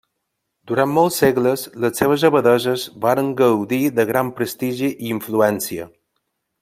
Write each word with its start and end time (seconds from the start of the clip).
Durant 0.69 0.87
molts 0.93 1.17
segles, 1.23 1.65
les 1.83 2.01
seves 2.01 2.25
abadesses 2.29 2.85
van 3.05 3.29
gaudir 3.43 3.81
de 3.99 4.07
gran 4.13 4.33
prestigi 4.41 4.91
i 4.95 5.13
influència. 5.19 5.87